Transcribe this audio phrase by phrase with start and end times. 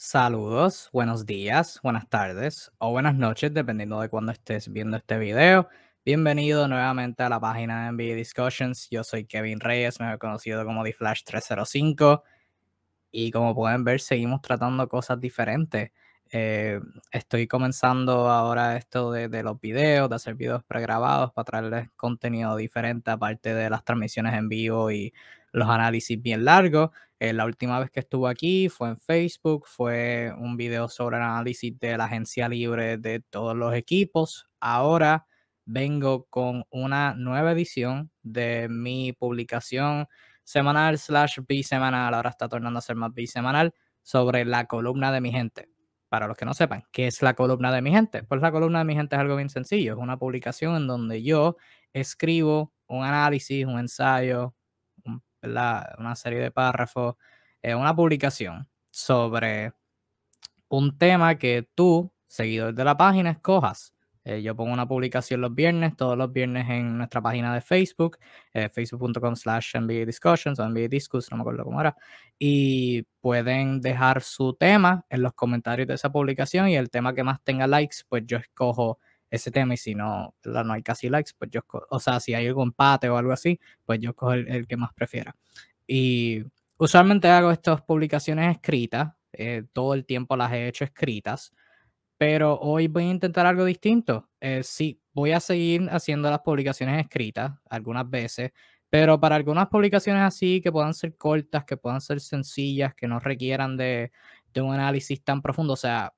[0.00, 5.68] Saludos, buenos días, buenas tardes o buenas noches, dependiendo de cuándo estés viendo este video.
[6.04, 8.88] Bienvenido nuevamente a la página de NBA Discussions.
[8.90, 12.22] Yo soy Kevin Reyes, me he conocido como TheFlash305
[13.10, 15.90] y como pueden ver seguimos tratando cosas diferentes.
[16.30, 16.78] Eh,
[17.10, 22.54] estoy comenzando ahora esto de, de, los videos, de hacer videos pregrabados para traerles contenido
[22.54, 25.12] diferente aparte de las transmisiones en vivo y
[25.50, 26.90] los análisis bien largos.
[27.20, 31.24] Eh, la última vez que estuve aquí fue en Facebook, fue un video sobre el
[31.24, 34.48] análisis de la agencia libre de todos los equipos.
[34.60, 35.26] Ahora
[35.64, 40.06] vengo con una nueva edición de mi publicación
[40.44, 45.30] semanal slash bisemanal, ahora está tornando a ser más bisemanal, sobre la columna de mi
[45.32, 45.68] gente.
[46.08, 48.22] Para los que no sepan, ¿qué es la columna de mi gente?
[48.22, 51.22] Pues la columna de mi gente es algo bien sencillo, es una publicación en donde
[51.22, 51.56] yo
[51.92, 54.54] escribo un análisis, un ensayo,
[55.42, 57.16] una serie de párrafos,
[57.62, 59.72] eh, una publicación sobre
[60.68, 63.94] un tema que tú, seguidor de la página, escojas.
[64.24, 68.18] Eh, yo pongo una publicación los viernes, todos los viernes en nuestra página de Facebook,
[68.52, 71.96] eh, facebook.com slash NBA Discussions o NBA Discuss, no me acuerdo cómo era.
[72.38, 77.24] Y pueden dejar su tema en los comentarios de esa publicación y el tema que
[77.24, 78.98] más tenga likes, pues yo escojo
[79.30, 82.46] ese tema y si no, no hay casi likes, pues yo, o sea, si hay
[82.46, 85.34] algún empate o algo así, pues yo cojo el, que más prefiera.
[85.86, 86.44] Y
[86.78, 91.52] usualmente hago estas publicaciones escritas, eh, todo el tiempo las he hecho escritas,
[92.16, 94.28] pero hoy voy a intentar algo distinto.
[94.40, 98.52] Eh, sí, voy a seguir haciendo las publicaciones escritas algunas veces,
[98.90, 103.20] pero para algunas publicaciones así que puedan ser cortas, que puedan ser sencillas, que no
[103.20, 104.10] requieran de,
[104.52, 106.12] de un análisis tan profundo, o sea,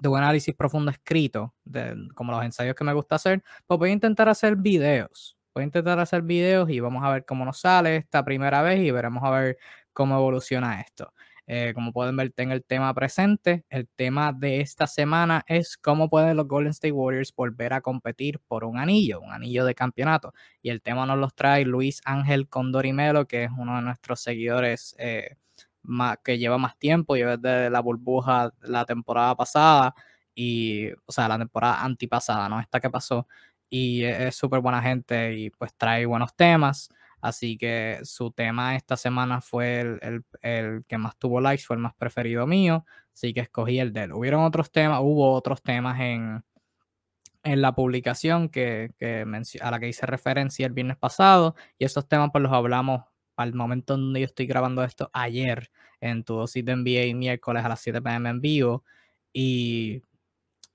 [0.00, 3.90] de un análisis profundo escrito, de, como los ensayos que me gusta hacer, pues voy
[3.90, 5.36] a intentar hacer videos.
[5.54, 8.80] Voy a intentar hacer videos y vamos a ver cómo nos sale esta primera vez
[8.80, 9.58] y veremos a ver
[9.92, 11.12] cómo evoluciona esto.
[11.46, 13.64] Eh, como pueden ver, tengo el tema presente.
[13.68, 18.38] El tema de esta semana es cómo pueden los Golden State Warriors volver a competir
[18.48, 20.32] por un anillo, un anillo de campeonato.
[20.62, 24.94] Y el tema nos los trae Luis Ángel Condorimelo, que es uno de nuestros seguidores
[24.98, 25.36] eh,
[26.22, 29.94] que lleva más tiempo, lleva desde la burbuja la temporada pasada
[30.34, 32.60] y, o sea, la temporada antipasada, ¿no?
[32.60, 33.26] Esta que pasó.
[33.68, 36.88] Y e, es súper buena gente y pues trae buenos temas.
[37.20, 41.82] Así que su tema esta semana fue el, el, que más tuvo likes, fue el
[41.82, 42.84] más preferido mío.
[43.14, 44.12] Así que escogí el de él.
[44.12, 46.44] Hubieron otros temas, hubo otros temas en,
[47.44, 49.24] en la publicación que, que
[49.60, 51.54] a la que hice referencia el viernes pasado.
[51.78, 53.02] Y esos temas pues los hablamos
[53.36, 55.70] al momento donde yo estoy grabando esto ayer
[56.00, 58.84] en tu dosis de NBA miércoles a las 7 pm en vivo.
[59.32, 60.02] Y,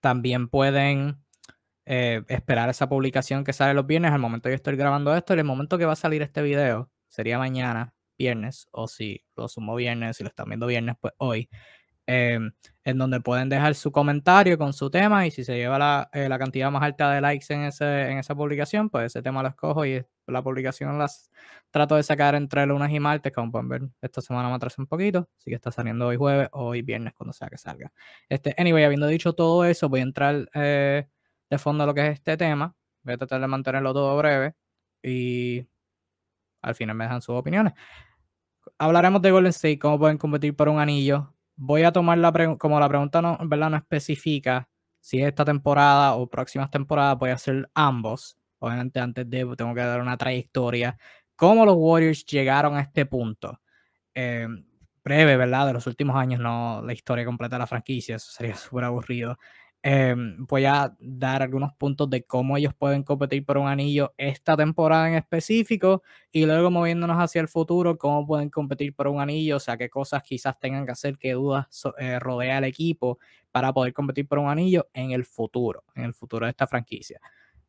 [0.00, 1.24] también pueden
[1.86, 5.38] eh, esperar esa publicación que sale los viernes al momento yo estoy grabando esto y
[5.38, 9.76] el momento que va a salir este video sería mañana, viernes, o si lo sumo
[9.76, 11.48] viernes, si lo están viendo viernes, pues hoy,
[12.06, 12.52] em,
[12.84, 16.28] en donde pueden dejar su comentario con su tema y si se lleva la, eh,
[16.28, 19.48] la, cantidad más alta de likes en, ese, en esa publicación, pues ese tema lo
[19.48, 21.30] escojo y la publicación las
[21.70, 24.86] trato de sacar entre lunes y martes, como pueden ver, esta semana me atrasé un
[24.88, 27.92] poquito, así que está saliendo hoy jueves o hoy viernes cuando sea que salga.
[28.28, 30.48] Este, anyway, habiendo dicho todo eso, voy a entrar...
[30.54, 31.06] Eh,
[31.50, 32.74] de fondo lo que es este tema.
[33.02, 34.54] Voy a tratar de mantenerlo todo breve
[35.02, 35.66] y
[36.62, 37.74] al final me dejan sus opiniones.
[38.78, 41.34] Hablaremos de Golden State, cómo pueden competir por un anillo.
[41.56, 43.70] Voy a tomar la como la pregunta no, ¿verdad?
[43.70, 44.68] no especifica
[45.00, 48.36] si esta temporada o próximas temporadas voy a hacer ambos.
[48.58, 50.98] Obviamente antes de tengo que dar una trayectoria.
[51.36, 53.60] ¿Cómo los Warriors llegaron a este punto?
[54.14, 54.48] Eh,
[55.04, 55.68] breve, ¿verdad?
[55.68, 59.38] De los últimos años, no la historia completa de la franquicia, eso sería súper aburrido.
[59.82, 64.56] Em, voy a dar algunos puntos de cómo ellos pueden competir por un anillo esta
[64.56, 66.02] temporada en específico
[66.32, 69.88] y luego moviéndonos hacia el futuro, cómo pueden competir por un anillo, o sea, qué
[69.88, 71.66] cosas quizás tengan que hacer, qué dudas
[71.98, 73.18] eh, rodea al equipo
[73.52, 77.20] para poder competir por un anillo en el futuro, en el futuro de esta franquicia.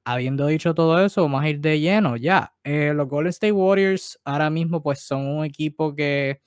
[0.05, 2.53] Habiendo dicho todo eso, vamos a ir de lleno ya.
[2.63, 6.41] Eh, los Golden State Warriors ahora mismo pues son un equipo que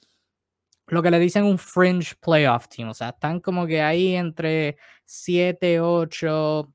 [0.92, 4.76] lo que le dicen un fringe playoff team, o sea, están como que ahí entre
[5.04, 6.72] 7, 8,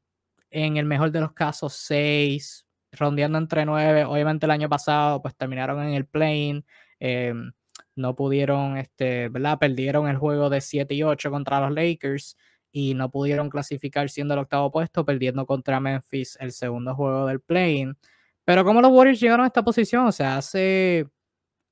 [0.52, 4.06] en el mejor de los casos 6, rondeando entre 9.
[4.06, 6.64] Obviamente el año pasado pues terminaron en el plane,
[7.00, 7.52] em,
[7.96, 9.60] no pudieron, este, ¿verdad?
[9.60, 12.38] Perdieron el juego de 7 y 8 contra los Lakers
[12.72, 17.42] y no pudieron clasificar siendo el octavo puesto, perdiendo contra Memphis el segundo juego del
[17.42, 17.94] plane.
[18.46, 21.08] Pero como los Warriors llegaron a esta posición, o sea, hace,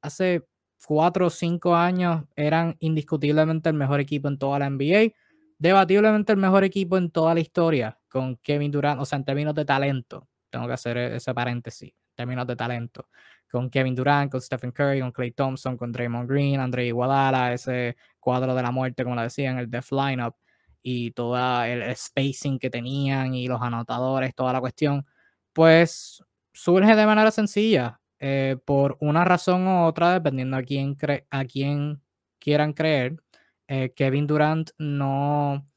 [0.01, 0.45] hace
[0.85, 5.13] cuatro o cinco años eran indiscutiblemente el mejor equipo en toda la NBA,
[5.57, 9.55] debatiblemente el mejor equipo en toda la historia, con Kevin Durant, o sea, en términos
[9.55, 13.07] de talento, tengo que hacer ese paréntesis, en términos de talento,
[13.49, 17.95] con Kevin Durant, con Stephen Curry, con Clay Thompson, con Draymond Green, Andre Iguodala, ese
[18.19, 20.35] cuadro de la muerte, como le decían, el Death Lineup,
[20.83, 25.05] y todo el spacing que tenían y los anotadores, toda la cuestión,
[25.53, 26.21] pues
[26.51, 27.99] surge de manera sencilla.
[28.25, 30.95] Eh, por una razón u otra, dependiendo a quién,
[31.29, 32.01] a quién
[32.39, 33.17] quieran creer,
[33.67, 35.67] eh, Kevin Durant no,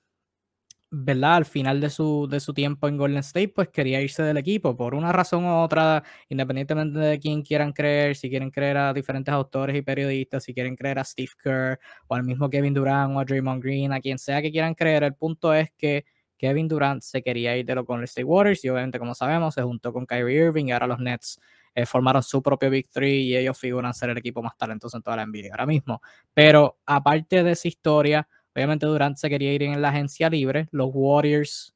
[0.90, 1.36] ¿verdad?
[1.36, 4.76] Al final de su, de su tiempo en Golden State, pues quería irse del equipo
[4.76, 9.34] por una razón u otra, independientemente de quién quieran creer, si quieren creer a diferentes
[9.34, 13.20] autores y periodistas, si quieren creer a Steve Kerr o al mismo Kevin Durant o
[13.20, 16.04] a Draymond Green, a quien sea que quieran creer, el punto es que
[16.38, 19.62] Kevin Durant se quería ir de los Golden State Warriors y obviamente, como sabemos, se
[19.62, 21.40] juntó con Kyrie Irving y ahora los Nets
[21.76, 25.02] eh, formaron su propio Big Three y ellos figuran ser el equipo más talentoso en
[25.02, 26.00] toda la NBA ahora mismo.
[26.32, 30.68] Pero aparte de esa historia, obviamente Durant se quería ir en la agencia libre.
[30.72, 31.74] Los Warriors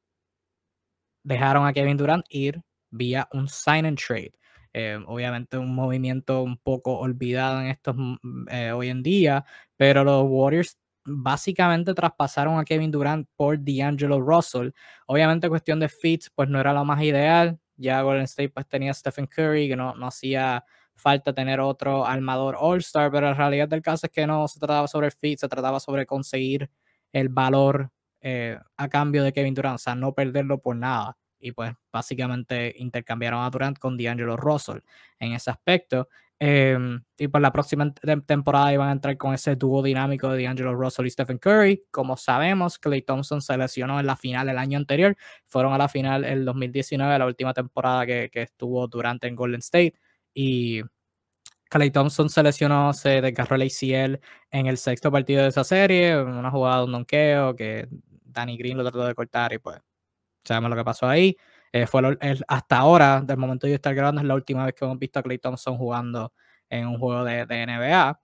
[1.23, 4.33] dejaron a Kevin Durant ir vía un sign and trade.
[4.73, 9.45] Eh, obviamente un movimiento un poco olvidado en estos mm, eh, hoy en día,
[9.77, 14.71] pero los Warriors básicamente traspasaron a Kevin Durant por D'Angelo Russell.
[15.07, 17.59] Obviamente cuestión de fits, pues no era lo más ideal.
[17.81, 22.57] Ya Golden State pues tenía Stephen Curry, que no, no hacía falta tener otro armador
[22.59, 25.49] All-Star, pero la realidad del caso es que no se trataba sobre el fit, se
[25.49, 26.71] trataba sobre conseguir
[27.13, 27.91] el valor
[28.21, 31.17] eh, a cambio de Kevin Durant, o sea, no perderlo por nada.
[31.39, 34.81] Y pues básicamente intercambiaron a Durant con D'Angelo Russell
[35.19, 36.09] en ese aspecto.
[36.43, 37.93] Em, y por la próxima
[38.27, 41.85] temporada iban a entrar con ese dúo dinámico de D'Angelo Russell y Stephen Curry.
[41.91, 45.15] Como sabemos, Clay Thompson se lesionó en la final el año anterior.
[45.47, 49.61] Fueron a la final el 2019, la última temporada que, que estuvo durante en Golden
[49.61, 49.95] State.
[50.33, 50.81] Y
[51.71, 54.21] Clay Thompson se lesionó, se desgarró el ACL
[54.51, 56.21] en el sexto partido de esa serie.
[56.23, 57.87] Una jugada de un donqueo que
[58.25, 59.79] Danny Green lo trató de cortar y pues
[60.45, 61.37] sabemos lo que pasó ahí.
[61.73, 62.03] Eh, fue
[62.49, 65.19] hasta ahora, del momento de yo estar grabando, es la última vez que hemos visto
[65.21, 66.33] a Clay Thompson jugando
[66.69, 68.21] en un juego de, de NBA.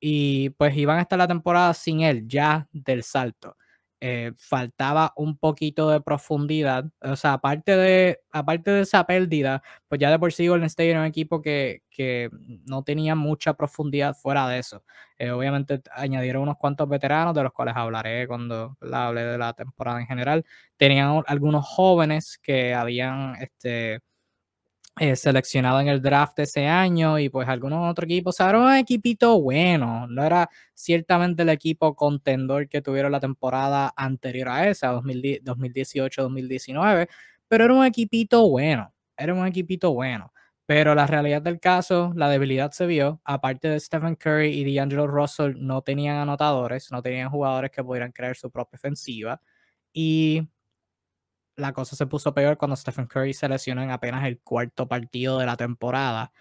[0.00, 3.56] Y pues iban a estar la temporada sin él, ya del salto.
[4.00, 6.84] Eh, faltaba un poquito de profundidad.
[7.00, 10.90] O sea, aparte de, aparte de esa pérdida, pues ya de por sí Golden State
[10.90, 12.28] era un equipo que, que
[12.66, 14.84] no tenía mucha profundidad fuera de eso.
[15.18, 20.00] Eh, obviamente añadieron unos cuantos veteranos, de los cuales hablaré cuando hable de la temporada
[20.00, 20.44] en general.
[20.76, 24.00] Tenían algunos jóvenes que habían este,
[24.98, 28.34] eh, seleccionado en el draft ese año y pues algunos otros equipos.
[28.34, 33.20] O sea, era un equipito bueno, no era ciertamente el equipo contendor que tuvieron la
[33.20, 37.08] temporada anterior a esa, 2018-2019,
[37.48, 40.32] pero era un equipito bueno, era un equipito bueno.
[40.66, 43.20] Pero la realidad del caso, la debilidad se vio.
[43.24, 48.10] Aparte de Stephen Curry y D'Angelo Russell, no tenían anotadores, no tenían jugadores que pudieran
[48.12, 49.40] crear su propia ofensiva.
[49.92, 50.48] Y
[51.56, 55.38] la cosa se puso peor cuando Stephen Curry se lesionó en apenas el cuarto partido
[55.38, 56.32] de la temporada,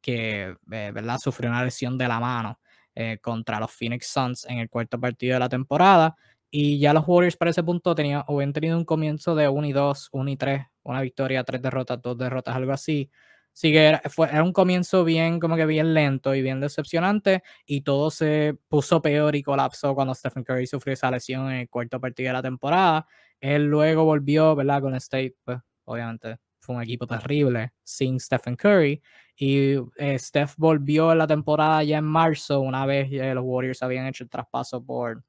[0.00, 1.18] que eh, ¿verdad?
[1.18, 2.60] sufrió una lesión de la mano
[2.94, 6.16] eh, contra los Phoenix Suns en el cuarto partido de la temporada.
[6.50, 9.72] Y ya los Warriors para ese punto tenían, habían tenido un comienzo de 1 y
[9.72, 13.10] 2, 1 y 3, una victoria, tres derrotas, dos derrotas, algo así.
[13.54, 17.42] Así que era, fue, era un comienzo bien, como que bien lento y bien decepcionante.
[17.66, 21.68] Y todo se puso peor y colapsó cuando Stephen Curry sufrió esa lesión en el
[21.68, 23.06] cuarto partido de la temporada.
[23.40, 24.82] Él luego volvió, ¿verdad?
[24.82, 29.02] Con State, pues obviamente fue un equipo terrible sin Stephen Curry.
[29.36, 34.06] Y eh, Steph volvió en la temporada ya en marzo, una vez los Warriors habían
[34.06, 35.24] hecho el traspaso por,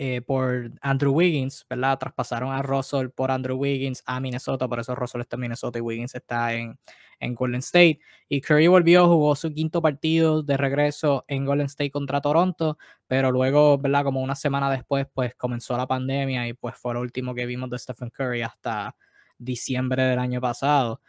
[0.00, 1.98] eh, por Andrew Wiggins, ¿verdad?
[1.98, 5.82] Traspasaron a Russell por Andrew Wiggins a Minnesota, por eso Russell está en Minnesota y
[5.82, 6.78] Wiggins está en,
[7.18, 7.98] en Golden State.
[8.28, 12.78] Y Curry volvió, jugó su quinto partido de regreso en Golden State contra Toronto,
[13.08, 14.04] pero luego, ¿verdad?
[14.04, 17.68] Como una semana después, pues comenzó la pandemia y pues fue lo último que vimos
[17.68, 18.94] de Stephen Curry hasta
[19.36, 21.00] diciembre del año pasado.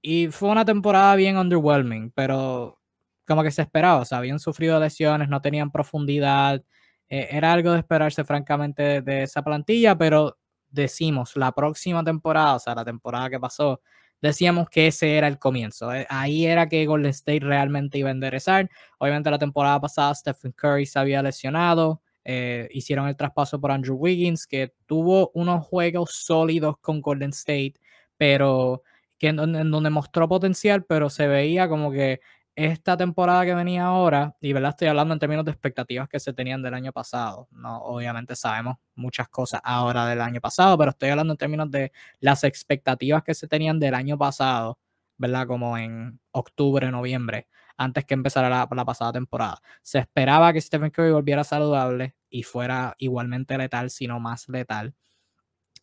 [0.00, 2.80] Y fue una temporada bien underwhelming, pero
[3.26, 6.64] como que se esperaba, o sea, habían sufrido lesiones, no tenían profundidad
[7.10, 10.38] eh, era algo de esperarse, francamente, de, esa plantilla, pero
[10.70, 13.82] decimos, la próxima temporada, o sea, la temporada que pasó,
[14.22, 15.92] decíamos que ese era el comienzo.
[15.92, 18.70] Eh, ahí era que Golden State realmente iba a enderezar.
[18.98, 22.02] Obviamente la temporada pasada Stephen Curry se había lesionado.
[22.24, 27.74] Eh, hicieron el traspaso por Andrew Wiggins, que tuvo unos juegos sólidos con Golden State,
[28.16, 28.82] pero
[29.18, 32.20] que en donde mostró potencial, pero se veía como que
[32.64, 36.32] esta temporada que venía ahora, y verdad estoy hablando en términos de expectativas que se
[36.32, 41.10] tenían del año pasado, no obviamente sabemos muchas cosas ahora del año pasado, pero estoy
[41.10, 44.78] hablando en términos de las expectativas que se tenían del año pasado,
[45.16, 45.46] ¿verdad?
[45.46, 49.60] Como en octubre, noviembre, antes que empezara la, pasada temporada.
[49.82, 54.94] Se esperaba que Stephen Curry volviera saludable y fuera igualmente letal, sino más letal.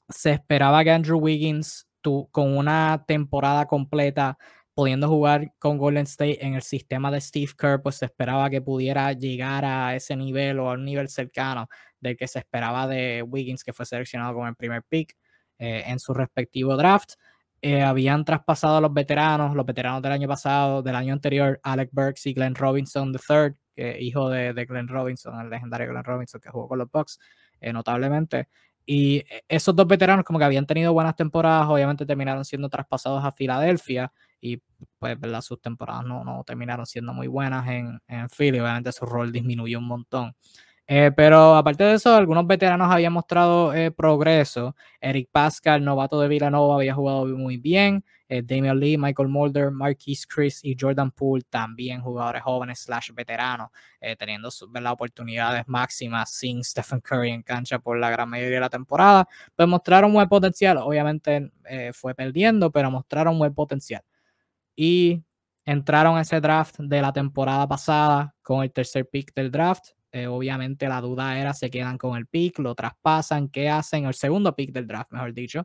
[0.09, 4.37] Se esperaba que Andrew Wiggins, tu, con una temporada completa
[4.77, 8.61] pudiendo jugar con Golden State en el sistema de Steve Kerr, pues se esperaba que
[8.61, 11.67] pudiera llegar a ese nivel o a un nivel cercano
[11.99, 15.17] del que se esperaba de Wiggins, que fue seleccionado como el primer pick
[15.57, 17.13] eh, en su respectivo draft.
[17.59, 21.89] Eh, habían traspasado a los veteranos, los veteranos del año pasado, del año anterior, Alec
[21.91, 26.39] Burks y Glenn Robinson III, que, hijo de, de, Glenn Robinson, el legendario Glenn Robinson
[26.39, 27.17] que jugó con los Bucks
[27.61, 28.47] eh, notablemente.
[28.85, 33.31] Y esos dos veteranos como que habían tenido buenas temporadas, obviamente terminaron siendo traspasados a
[33.31, 34.61] Filadelfia y
[34.99, 35.41] pues ¿verdad?
[35.41, 39.79] sus temporadas no, no terminaron siendo muy buenas en, en Philly, obviamente su rol disminuyó
[39.79, 40.35] un montón.
[40.89, 44.73] Eh, pero aparte de eso, algunos veteranos habían mostrado eh, progreso.
[45.01, 48.05] Eric Pascal, novato de Villanova, había jugado muy bien.
[48.29, 53.69] Eh, Damian Lee, Michael Mulder, Marquise Chris y Jordan Poole, también jugadores jóvenes slash veteranos,
[54.17, 54.93] teniendo ¿verdad?
[54.93, 59.27] oportunidades máximas sin Stephen Curry en cancha por la gran mayoría de la temporada.
[59.55, 60.77] Pues mostraron buen potencial.
[60.77, 61.51] Obviamente
[61.93, 64.03] fue perdiendo, pero mostraron buen potencial
[64.77, 65.23] y
[65.65, 69.89] entraron a ese draft de la temporada pasada con el tercer pick del draft.
[70.13, 74.05] Eh, obviamente la duda era, se quedan con el pick, lo traspasan, ¿qué hacen?
[74.05, 75.63] El segundo pick del draft, mejor dicho.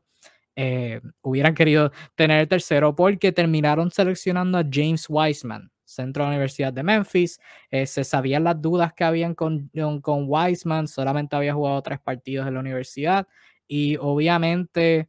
[0.57, 6.33] Eh, hubieran querido tener el tercero porque terminaron seleccionando a James Wiseman, centro de la
[6.33, 7.39] Universidad de Memphis.
[7.71, 12.49] Eh, se sabían las dudas que habían con, con Wiseman, solamente había jugado tres partidos
[12.49, 13.29] en la universidad
[13.69, 15.09] y obviamente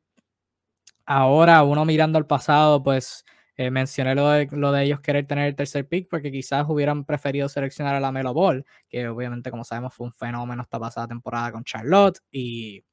[1.05, 5.47] ahora uno mirando al pasado, pues eh, mencioné lo de, lo de ellos querer tener
[5.47, 9.63] el tercer pick porque quizás hubieran preferido seleccionar a la Melo Ball, que obviamente, como
[9.63, 12.83] sabemos, fue un fenómeno esta pasada temporada con Charlotte y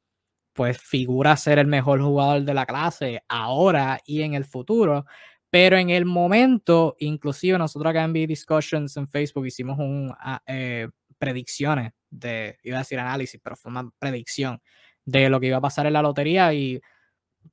[0.52, 5.06] pues figura ser el mejor jugador de la clase ahora y en el futuro.
[5.48, 10.42] Pero en el momento, inclusive nosotros acá en B Discussions en Facebook hicimos un ah,
[10.46, 10.88] eh,
[11.18, 14.60] predicciones de, iba a decir análisis, pero fue una predicción
[15.04, 16.80] de lo que iba a pasar en la lotería y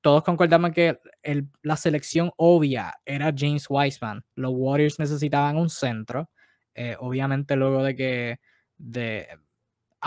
[0.01, 1.00] todos concordamos que
[1.62, 4.24] la selección obvia era James Wiseman.
[4.36, 6.29] Los Warriors necesitaban un centro.
[6.75, 8.39] Eh, obviamente, luego de que.
[8.77, 9.27] De,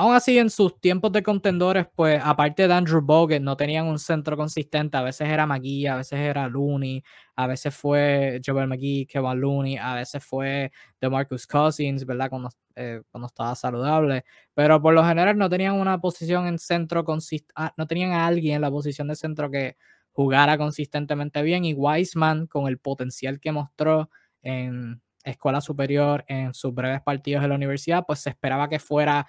[0.01, 3.99] aún así, en sus tiempos de contendores, pues aparte de Andrew Bogut, no tenían un
[3.99, 4.97] centro consistente.
[4.97, 7.03] A veces era McGee, a veces era Looney,
[7.37, 12.31] a veces fue Joel McGee, Kevin Looney, a veces fue DeMarcus Cousins, ¿verdad?
[12.31, 14.25] Cuando, eh, estaba saludable.
[14.55, 18.27] Pero por lo general no tenían una posición en centro consistente, ah, no tenían a
[18.27, 19.77] alguien en la posición de centro que
[20.13, 21.67] jugara consistentemente bien.
[21.67, 24.09] Y Wiseman, con el potencial que mostró
[24.43, 29.27] en escuela superior, en sus breves partidos de la universidad, pues se esperaba que fuera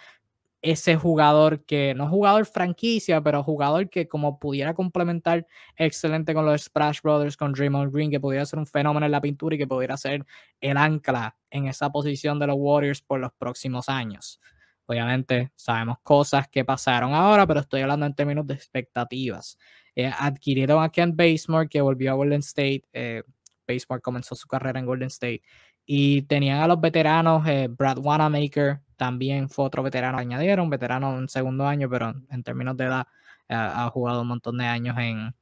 [0.61, 6.63] ese jugador que, no jugador franquicia, pero jugador que como pudiera complementar excelente con los
[6.63, 9.67] Splash Brothers, con Draymond Green, que pudiera ser un fenómeno en la pintura y que
[9.67, 10.25] pudiera ser
[10.59, 14.39] el ancla en esa posición de los Warriors por los próximos años.
[14.85, 19.57] Obviamente sabemos cosas que pasaron ahora, pero estoy hablando en términos de expectativas.
[19.95, 22.83] Eh, adquirieron a Ken Basemore, que volvió a Golden State.
[22.93, 23.23] Eh,
[23.67, 25.41] Basemore comenzó su carrera en Golden State.
[25.93, 31.27] Y tenían a los veteranos, eh, Brad Wanamaker, también fue otro veterano añadieron, veterano en
[31.27, 33.07] segundo año, pero en términos de edad
[33.49, 35.35] ha jugado un montón de años en,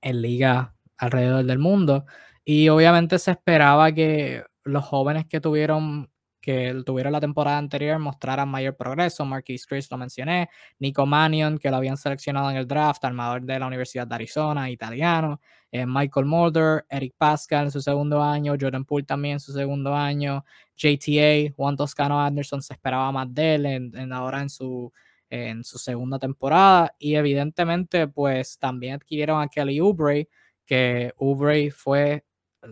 [0.00, 2.06] en liga alrededor del mundo.
[2.44, 6.08] Y obviamente se esperaba que los jóvenes que tuvieron
[6.40, 9.24] que tuvieron la temporada anterior mostraran mayor progreso.
[9.24, 13.58] Marquis Chris lo mencioné, Nico Mannion, que lo habían seleccionado en el draft, armador de
[13.58, 15.40] la Universidad de Arizona, italiano,
[15.70, 19.94] eh, Michael Mulder, Eric Pascal en su segundo año, Jordan Poole también en su segundo
[19.94, 20.44] año,
[20.76, 24.92] JTA, Juan Toscano Anderson se esperaba más de él en, ahora en su,
[25.28, 26.94] en su segunda temporada.
[26.98, 30.28] Y evidentemente pues también adquirieron a Kelly Oubre,
[30.64, 32.24] que Oubre fue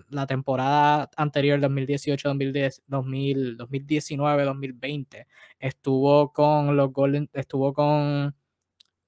[0.09, 5.27] la temporada anterior, 2018, 2019, 2020,
[5.59, 8.35] estuvo con los Golden, estuvo con,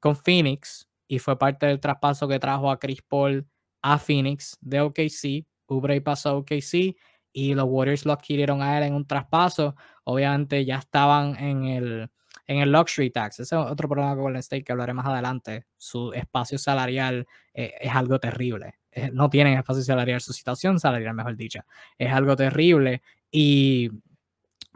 [0.01, 3.47] con Phoenix y fue parte del traspaso que trajo a Chris Paul
[3.83, 5.47] a Phoenix de OKC.
[5.67, 6.97] Oubre pasó a OKC
[7.33, 9.77] y los Warriors lo adquirieron a él en un traspaso.
[10.05, 12.11] Obviamente ya estaban en el,
[12.47, 13.41] en el luxury tax.
[13.41, 15.67] Ese es otro problema con Golden State que hablaré más adelante.
[15.77, 18.75] Su espacio salarial eh, es algo terrible.
[19.07, 21.61] Eh, no tienen espacio salarial, su situación salarial, mejor dicho.
[21.99, 23.91] Es algo terrible y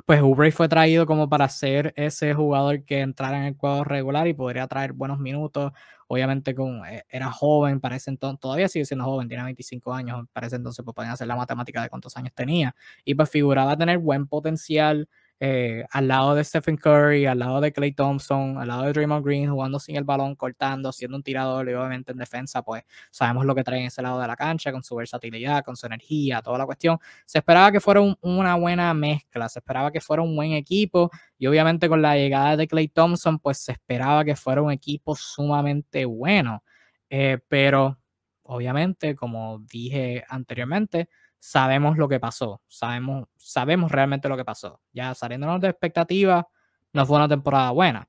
[0.06, 4.26] pues Oubre fue traído como para ser ese jugador que entrara en el cuadro regular
[4.28, 5.72] y podría traer buenos minutos.
[6.08, 10.56] Obviamente con, eh, era joven, parece entonces, todavía sigue siendo joven, tiene 25 años, parece
[10.56, 12.74] entonces pues podían hacer la matemática de cuántos años tenía.
[13.04, 15.08] Y pues figuraba tener buen potencial
[15.44, 19.26] eh, al lado de Stephen Curry, al lado de Clay Thompson, al lado de Draymond
[19.26, 23.44] Green, jugando sin el balón, cortando, siendo un tirador y obviamente en defensa, pues sabemos
[23.44, 26.42] lo que trae en ese lado de la cancha, con su versatilidad, con su energía,
[26.42, 26.96] toda la cuestión.
[27.26, 31.48] Se esperaba que fuera una buena mezcla, se esperaba que fuera un buen equipo y
[31.48, 36.04] obviamente con la llegada de Clay Thompson, pues se esperaba que fuera un equipo sumamente
[36.04, 36.62] bueno.
[37.10, 37.98] Eh, pero
[38.44, 41.08] obviamente, como dije anteriormente,
[41.42, 44.80] sabemos lo que pasó, sabemos, sabemos realmente lo que pasó.
[44.92, 46.44] Ya saliéndonos de expectativas,
[46.92, 48.08] no fue una temporada buena.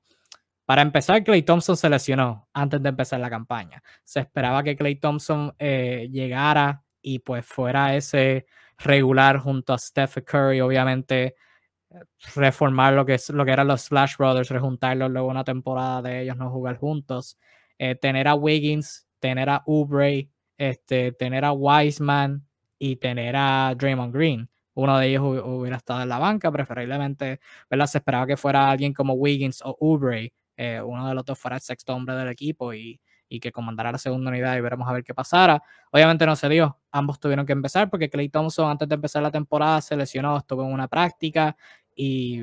[0.64, 3.82] Para empezar, Clay Thompson se lesionó antes de empezar la campaña.
[4.04, 8.46] Se esperaba que Clay Thompson eh, llegara y pues fuera ese
[8.78, 11.34] regular junto a Steph Curry, obviamente
[12.36, 16.22] reformar lo que, es, lo que eran los Splash Brothers, rejuntarlos luego una temporada de
[16.22, 17.36] ellos no jugar juntos,
[17.78, 22.46] eh, tener a Wiggins, tener a Oubre, este, tener a Wiseman,
[22.84, 24.46] y tener a Draymond Green.
[24.74, 27.86] Uno de ellos hubiera estado en la banca, preferiblemente, ¿verdad?
[27.86, 31.56] Se esperaba que fuera alguien como Wiggins o Oubre, eh, uno de los dos fuera
[31.56, 34.92] el sexto hombre del equipo y, y, que comandara la segunda unidad y veremos a
[34.92, 35.62] ver qué pasara.
[35.92, 39.30] Obviamente no se dio, ambos tuvieron que empezar porque Clay Thompson antes de empezar la
[39.30, 41.56] temporada se lesionó, estuvo en una práctica
[41.96, 42.42] y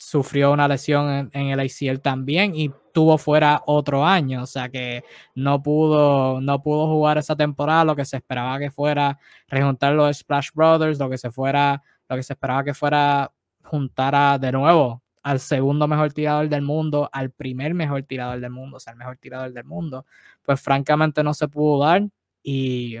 [0.00, 5.04] sufrió una lesión en, el ACL también y tuvo fuera otro año, o sea que
[5.34, 10.16] no pudo, no pudo jugar esa temporada, lo que se esperaba que fuera rejuntar los
[10.16, 13.30] Splash Brothers, lo que se fuera, lo que se esperaba que fuera
[13.62, 18.78] juntar de nuevo al segundo mejor tirador del mundo, al primer mejor tirador del mundo,
[18.78, 20.06] o sea, el mejor tirador del mundo,
[20.42, 22.08] pues francamente no se pudo dar
[22.42, 22.96] y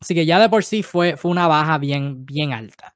[0.00, 2.95] así que ya de por sí fue, fue una baja bien, bien alta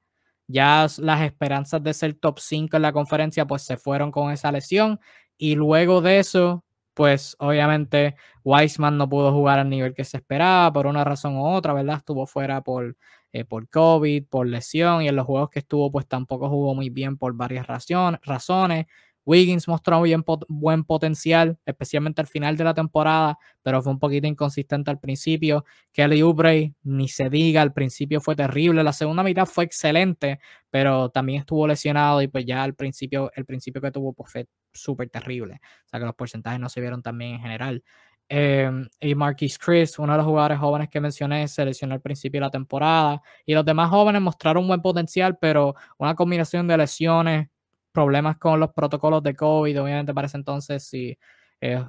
[0.51, 4.53] ya las esperanzas de ser top 5 en la conferencia pues se fueron con esa
[4.53, 5.01] lesión
[5.39, 10.73] y luego de eso pues obviamente Weisman no pudo jugar al nivel que se esperaba
[10.73, 11.97] por una razón u otra, ¿verdad?
[11.99, 12.97] Estuvo fuera por,
[13.33, 16.91] eh, por COVID, por lesión y en los juegos que estuvo pues tampoco jugó muy
[16.91, 18.87] bien por varias razones.
[19.31, 24.27] Wiggins mostró bien buen potencial, especialmente al final de la temporada, pero fue un poquito
[24.27, 25.65] inconsistente al principio.
[25.93, 28.83] Kelly Oubre, ni se diga, al principio fue terrible.
[28.83, 33.45] La segunda mitad fue excelente, pero también estuvo lesionado y pues ya al principio, el
[33.47, 35.61] principio que tuvo pues fue súper terrible.
[35.87, 37.85] O sea que los porcentajes no se vieron también en general.
[38.29, 42.41] Em, y Marquis Chris, uno de los jugadores jóvenes que mencioné, se lesionó al principio
[42.41, 43.23] de la temporada.
[43.47, 47.49] Y los demás jóvenes mostraron buen potencial, pero una combinación de lesiones,
[47.93, 51.19] problemas con los protocolos de COVID, obviamente para ese entonces sí
[51.61, 51.85] eh,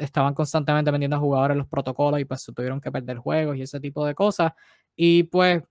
[0.00, 3.80] estaban constantemente vendiendo a jugadores los protocolos y pues tuvieron que perder juegos y ese
[3.80, 4.52] tipo de cosas.
[4.96, 5.62] Y pues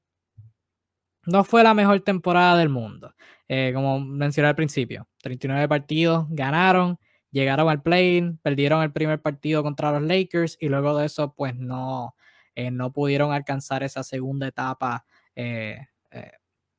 [1.25, 3.13] no fue la mejor temporada del mundo.
[3.47, 6.97] Eh, como mencioné al principio, 39 partidos, ganaron,
[7.31, 11.55] llegaron al play perdieron el primer partido contra los Lakers y luego de eso pues
[11.55, 12.15] no,
[12.55, 15.05] eh, no pudieron alcanzar esa segunda etapa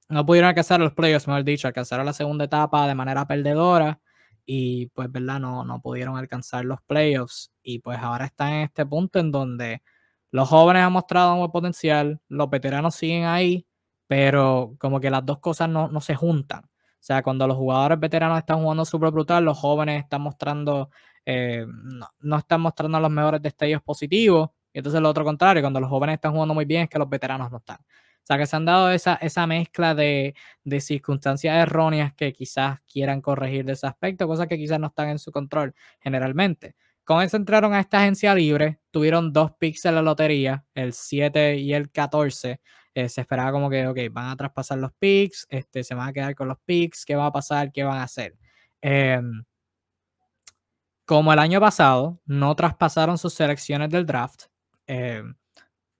[0.09, 4.01] no pudieron alcanzar los playoffs, mejor dicho, alcanzaron la segunda etapa de manera perdedora
[4.47, 5.41] y pues, ¿verdad?
[5.41, 9.83] No, no pudieron alcanzar los playoffs y pues ahora están en este punto en donde
[10.31, 13.67] los jóvenes han mostrado un buen potencial, los veteranos siguen ahí,
[14.07, 16.65] pero como que las dos cosas no, no se juntan.
[16.65, 20.91] O sea, cuando los jugadores veteranos están jugando súper brutal, los jóvenes están mostrando,
[21.25, 24.51] eh, no, no, están mostrando los mejores destellos positivos.
[24.73, 27.09] Y entonces lo otro contrario, cuando los jóvenes están jugando muy bien es que los
[27.09, 27.79] veteranos no están.
[28.25, 30.35] O sea, que se han dado esa, esa mezcla de,
[30.65, 35.11] de, circunstancias erróneas que quizás quieran corregir de ese aspecto, cosas que quizás no están
[35.11, 36.75] en su control generalmente.
[37.05, 41.59] Con se entraron a esta agencia libre, tuvieron dos picks en la lotería, el 7
[41.59, 42.61] y el 14.
[42.95, 46.13] Eh, se esperaba como que, ok, van a traspasar los picks, este, se van a
[46.15, 47.73] quedar con los picks, ¿qué va a pasar?
[47.73, 48.39] ¿Qué van a hacer?
[48.81, 49.45] Em,
[51.05, 54.45] como el año pasado, no traspasaron sus selecciones del draft.
[54.87, 55.23] Eh,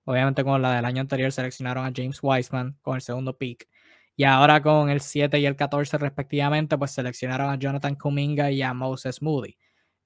[0.05, 3.69] Obviamente con la del año anterior seleccionaron a James Wiseman con el segundo pick.
[4.17, 8.63] Y ahora con el 7 y el 14 respectivamente, pues seleccionaron a Jonathan Kuminga y
[8.63, 9.57] a Moses Moody.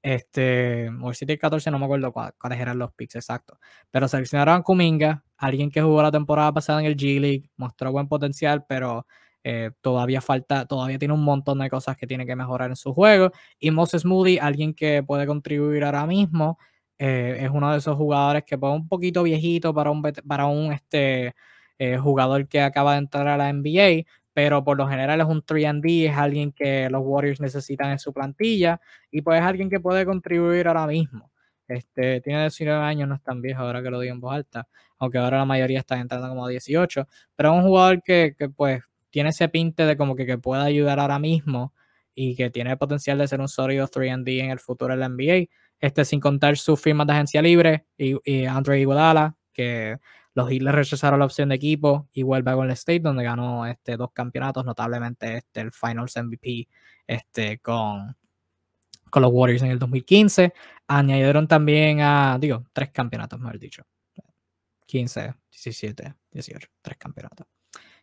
[0.00, 3.58] Este, o el 7 y el 14 no me acuerdo cuáles eran los picks exactos.
[3.90, 7.92] Pero seleccionaron a Kuminga, alguien que jugó la temporada pasada en el G League, mostró
[7.92, 9.06] buen potencial, pero
[9.44, 12.94] eh, todavía falta, todavía tiene un montón de cosas que tiene que mejorar en su
[12.94, 13.32] juego.
[13.58, 16.58] Y Moses Moody, alguien que puede contribuir ahora mismo,
[16.98, 20.72] eh, es uno de esos jugadores que fue un poquito viejito para un, para un
[20.72, 21.34] este,
[21.78, 25.42] eh, jugador que acaba de entrar a la NBA, pero por lo general es un
[25.42, 28.80] 3D, es alguien que los Warriors necesitan en su plantilla
[29.10, 31.30] y pues es alguien que puede contribuir ahora mismo.
[31.68, 34.66] Este, tiene 19 años, no es tan viejo ahora que lo digo en voz alta,
[34.98, 37.06] aunque ahora la mayoría están entrando como a 18,
[37.36, 40.64] pero es un jugador que, que pues tiene ese pinte de como que, que pueda
[40.64, 41.74] ayudar ahora mismo
[42.14, 45.08] y que tiene el potencial de ser un sólido 3D en el futuro de la
[45.08, 45.48] NBA.
[45.80, 49.98] Este, sin contar sus firmas de agencia libre y, y Andre Iguodala, que
[50.34, 53.66] los Heat le rechazaron la opción de equipo y vuelve a Golden State, donde ganó
[53.66, 56.68] este, dos campeonatos, notablemente este, el Finals MVP
[57.06, 58.16] este, con,
[59.10, 60.52] con los Warriors en el 2015.
[60.86, 63.82] Añadieron también a, digo, tres campeonatos, mejor dicho.
[64.86, 67.46] 15, 17, 18, tres campeonatos.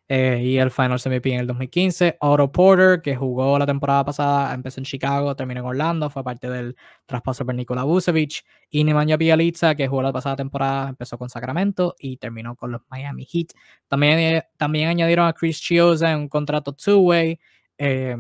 [0.08, 2.18] Eh, y el Finals MVP en el 2015.
[2.20, 6.48] Otto Porter, que jugó la temporada pasada, empezó en Chicago, terminó en Orlando, fue parte
[6.50, 6.76] del
[7.08, 8.46] traspaso por Nikola Vucevic.
[8.70, 12.82] Y Nemanja Bjelica, que jugó la pasada temporada, empezó con Sacramento y terminó con los
[12.90, 13.48] Miami Heat.
[13.88, 17.40] También, eh, también añadieron a Chris Chiosa en un contrato two-way.
[17.78, 18.16] Eh,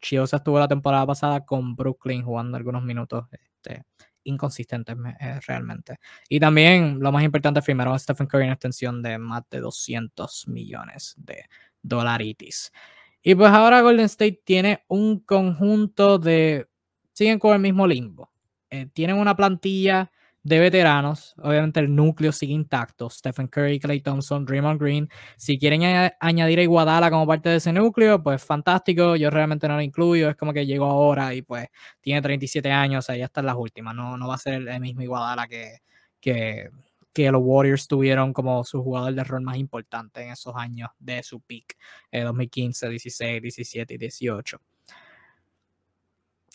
[0.00, 3.26] Chiosa estuvo la temporada pasada con Brooklyn jugando algunos minutos.
[3.32, 3.84] Este,
[4.26, 5.98] inconsistentes eh, realmente.
[6.28, 10.48] Y también, lo más importante, firmaron a Stephen Curry en extensión de más de 200
[10.48, 11.44] millones de
[11.82, 12.72] dolaritis.
[13.22, 16.68] Y pues ahora Golden State tiene un conjunto de...
[17.12, 18.30] Siguen con el mismo limbo.
[18.70, 20.10] Eh, tienen una plantilla
[20.46, 21.34] de veteranos.
[21.38, 23.10] Obviamente el núcleo sigue intacto.
[23.10, 25.08] Stephen Curry, Clay Thompson, Draymond Green.
[25.36, 25.82] Si quieren
[26.20, 29.16] añadir a Iguadala como parte de ese núcleo, pues fantástico.
[29.16, 30.30] Yo realmente no lo incluyo.
[30.30, 31.66] Es como que llegó ahora y pues
[32.00, 33.04] tiene 37 años.
[33.04, 33.96] O sea, ya están las últimas.
[33.96, 35.78] No, no va a ser el mismo Iguadala que,
[36.20, 36.70] que,
[37.32, 41.40] los Warriors tuvieron como su jugador de rol más importante en esos años de su
[41.40, 41.76] peak.
[42.12, 44.60] 2015, 16, 17 y 18.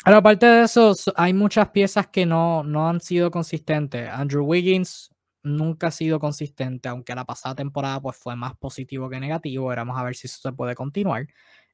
[0.04, 4.10] Pero aparte de eso, hay muchas piezas que no, no han sido consistentes.
[4.10, 5.12] Andrew Wiggins
[5.44, 9.68] nunca ha sido consistente, aunque la pasada temporada pues, fue más positivo que negativo.
[9.68, 11.28] Veremos a ver si eso se puede continuar.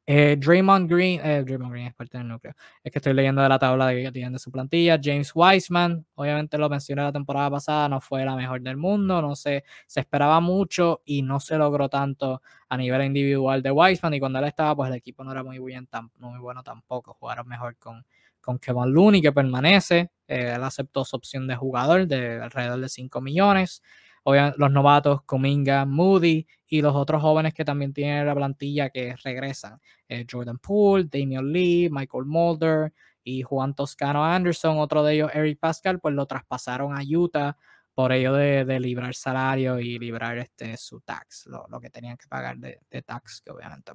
[0.10, 2.54] Eh, Draymond Green, eh, Draymond Green es parte del núcleo.
[2.82, 4.98] Es que estoy leyendo de la tabla que tienen de su plantilla.
[5.04, 9.36] James Wiseman, obviamente lo mencioné la temporada pasada, no fue la mejor del mundo, no
[9.36, 14.14] sé, se esperaba mucho y no se logró tanto a nivel individual de Wiseman.
[14.14, 15.90] Y cuando él estaba, pues el equipo no era muy, bien,
[16.20, 17.14] no muy bueno tampoco.
[17.20, 18.06] Jugaron mejor con,
[18.40, 20.10] con Kevin Looney, que permanece.
[20.26, 23.82] Eh, él aceptó su opción de jugador de alrededor de 5 millones.
[24.30, 29.16] Obviamente, los novatos, Cominga, Moody y los otros jóvenes que también tienen la plantilla que
[29.24, 29.80] regresan.
[30.10, 32.92] Eh, Jordan Poole, Damian Lee, Michael Mulder
[33.24, 37.56] y Juan Toscano Anderson, otro de ellos, Eric Pascal, pues lo traspasaron a Utah
[37.94, 42.58] por ello de, librar salario y librar este, su tax, lo, que tenían que pagar
[42.58, 43.94] de, de tax, que obviamente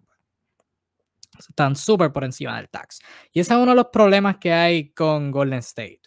[1.30, 3.00] pues, están súper por encima del tax.
[3.34, 6.00] Y ese es uno de los problemas que hay con Golden State.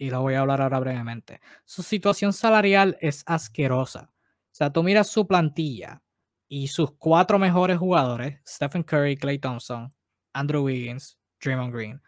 [0.00, 1.42] Y lo voy a hablar ahora brevemente.
[1.66, 4.10] Su situación salarial es asquerosa.
[4.10, 6.02] O sea, tú miras su plantilla
[6.48, 9.92] y sus cuatro mejores jugadores, Stephen Curry, Clay Thompson,
[10.32, 12.02] Andrew Wiggins, Draymond Green,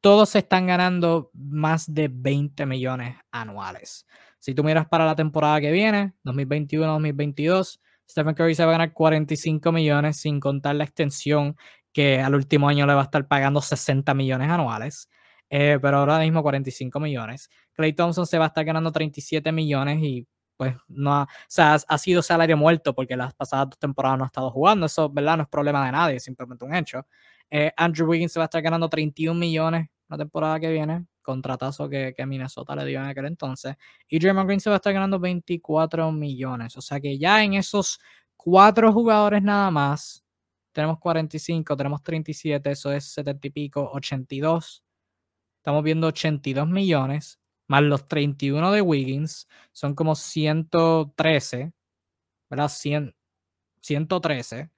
[0.00, 4.08] todos están ganando más de 20 millones anuales.
[4.40, 7.78] Si tú miras para la temporada que viene, 2021-2022,
[8.10, 11.56] Stephen Curry se va a ganar 45 millones sin contar la extensión
[11.92, 15.08] que al último año le va a estar pagando 60 millones anuales,
[15.50, 17.50] eh, pero ahora mismo 45 millones.
[17.72, 21.74] Clay Thompson se va a estar ganando 37 millones y pues no ha, o sea,
[21.74, 24.86] ha sido salario muerto porque las pasadas dos temporadas no ha estado jugando.
[24.86, 25.36] Eso, ¿verdad?
[25.36, 27.06] No es problema de nadie, simplemente un hecho.
[27.50, 31.88] Eh, Andrew Wiggins se va a estar ganando 31 millones la temporada que viene, contratazo
[31.88, 33.76] que, que Minnesota le dio en aquel entonces.
[34.08, 36.76] Y Draymond Green se va a estar ganando 24 millones.
[36.76, 37.98] O sea que ya en esos
[38.36, 40.24] cuatro jugadores nada más,
[40.72, 44.85] tenemos 45, tenemos 37, eso es 70 y pico, 82.
[45.66, 51.72] Estamos viendo 82 millones, más los 31 de Wiggins, son como 113,
[52.48, 52.68] ¿verdad?
[52.68, 53.16] 100,
[53.80, 54.70] 113.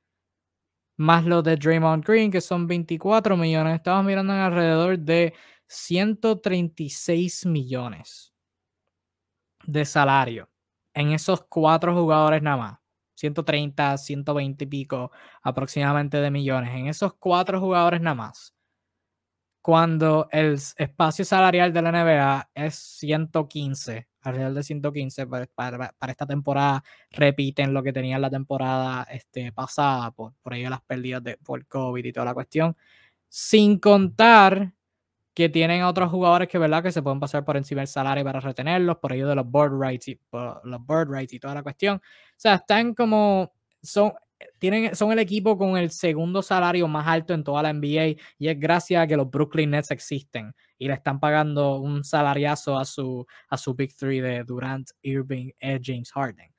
[0.97, 3.75] Más los de Draymond Green, que son 24 millones.
[3.75, 5.35] Estamos mirando en alrededor de
[5.67, 8.33] 136 millones
[9.67, 10.49] de salario
[10.95, 12.79] en esos cuatro jugadores nada más.
[13.15, 18.58] 130, 120 y pico aproximadamente de millones en esos cuatro jugadores nada más.
[19.61, 26.27] Cuando el espacio salarial de la NBA es 115, alrededor de 115 para, para, esta
[26.27, 31.37] temporada, repiten lo que tenían la temporada este, pasada por, por ahí las pérdidas de,
[31.39, 32.77] por COVID y toda la cuestión,
[33.29, 34.73] sin contar
[35.39, 36.83] que tienen otros jugadores que, ¿verdad?
[36.83, 39.81] que se pueden pasar por encima del salario para retenerlos, por ello de los board
[39.81, 40.21] rights y,
[40.65, 41.99] los board rights y toda la cuestión.
[41.99, 42.01] O
[42.37, 44.13] sea, están como, son,
[44.59, 48.49] tienen, son el equipo con el segundo salario más alto en toda la NBA y
[48.49, 52.85] es gracias a que los Brooklyn Nets existen y le están pagando un salariazo a
[52.85, 56.53] su, a su Big Three de Durant, Irving, y James Harden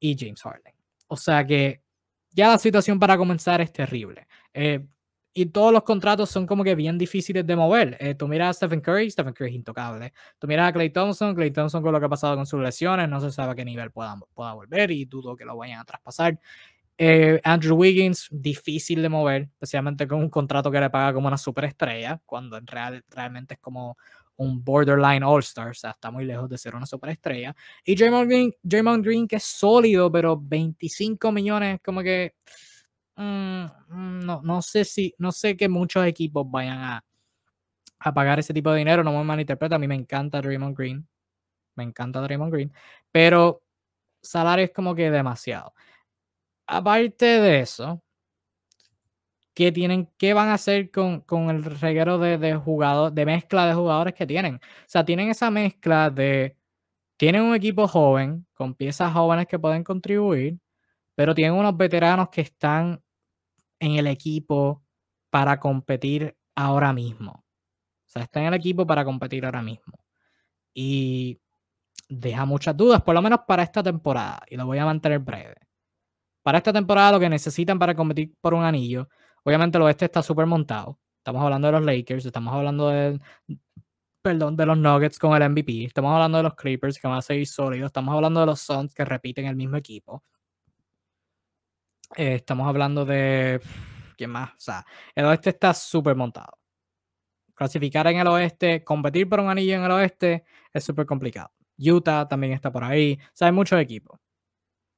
[0.00, 0.74] y James Harden.
[1.08, 1.82] O sea que
[2.30, 4.26] ya la situación para comenzar es terrible.
[4.54, 4.86] Eh,
[5.32, 7.96] y todos los contratos son como que bien difíciles de mover.
[8.00, 10.12] Eh, tú miras a Stephen Curry, Stephen Curry es intocable.
[10.38, 13.08] Tú miras a Clay Thompson, Clay Thompson con lo que ha pasado con sus lesiones,
[13.08, 15.84] no se sabe a qué nivel pueda, pueda volver y dudo que lo vayan a
[15.84, 16.40] traspasar.
[17.02, 21.38] Eh, Andrew Wiggins, difícil de mover, especialmente con un contrato que le paga como una
[21.38, 23.96] superestrella, cuando en real, realmente es como
[24.36, 27.56] un borderline all-star, o sea, está muy lejos de ser una superestrella.
[27.84, 32.34] Y Draymond Green, Draymond Green, que es sólido, pero 25 millones, como que
[33.16, 37.04] Mm, mm, no, no sé si, no sé que muchos equipos vayan a,
[38.00, 41.06] a pagar ese tipo de dinero, no me malinterpreta, a mí me encanta Draymond Green,
[41.76, 42.72] me encanta Draymond Green,
[43.12, 43.62] pero
[44.22, 45.74] salario es como que demasiado.
[46.72, 48.00] Aparte de eso,
[49.54, 53.66] ¿qué tienen, qué van a hacer con, con el reguero de, de jugadores, de mezcla
[53.66, 54.56] de jugadores que tienen?
[54.56, 56.56] O sea, tienen esa mezcla de,
[57.16, 60.58] tienen un equipo joven, con piezas jóvenes que pueden contribuir,
[61.14, 63.02] pero tienen unos veteranos que están
[63.80, 64.82] en el equipo
[65.30, 67.44] para competir ahora mismo.
[68.06, 69.94] O sea, está en el equipo para competir ahora mismo.
[70.74, 71.40] Y
[72.08, 74.42] deja muchas dudas, por lo menos para esta temporada.
[74.48, 75.56] Y lo voy a mantener breve.
[76.42, 79.08] Para esta temporada lo que necesitan para competir por un anillo,
[79.44, 80.98] obviamente el oeste está súper montado.
[81.18, 83.20] Estamos hablando de los Lakers, estamos hablando de,
[84.22, 87.22] perdón, de los Nuggets con el MVP, estamos hablando de los Clippers que van a
[87.22, 90.22] seguir sólidos, estamos hablando de los Suns que repiten el mismo equipo.
[92.16, 93.60] Eh, estamos hablando de.
[94.16, 94.50] ¿Quién más?
[94.50, 96.58] O sea, el oeste está súper montado.
[97.54, 101.52] Clasificar en el oeste, competir por un anillo en el oeste es súper complicado.
[101.78, 103.18] Utah también está por ahí.
[103.22, 104.18] O sea, hay muchos equipos.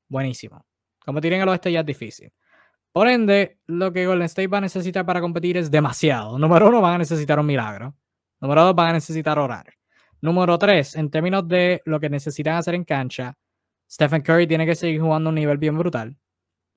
[0.09, 0.65] Buenísimo.
[1.05, 2.33] Competir en el oeste ya es difícil.
[2.93, 6.39] Por ende, lo que Golden State va a necesitar para competir es demasiado.
[6.39, 7.95] Número uno, van a necesitar un milagro.
[8.41, 9.73] Número dos, van a necesitar orar.
[10.21, 13.35] Número tres, en términos de lo que necesitan hacer en cancha,
[13.91, 16.17] Stephen Curry tiene que seguir jugando a un nivel bien brutal.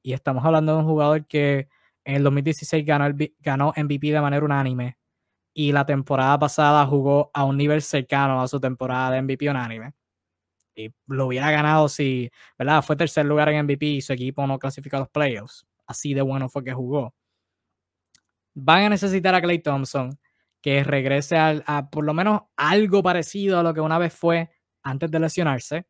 [0.01, 1.67] Y estamos hablando de un jugador que
[2.05, 4.97] en el 2016 ganó, el, ganó MVP de manera unánime.
[5.53, 9.93] Y la temporada pasada jugó a un nivel cercano a su temporada de MVP unánime.
[10.75, 12.83] Y lo hubiera ganado si, ¿verdad?
[12.83, 15.65] Fue tercer lugar en MVP y su equipo no clasificó a los playoffs.
[15.87, 17.13] Así de bueno fue que jugó.
[18.53, 20.17] Van a necesitar a Clay Thompson
[20.61, 24.49] que regrese a, por lo menos algo parecido a lo que una vez fue
[24.83, 25.85] antes de lesionarse.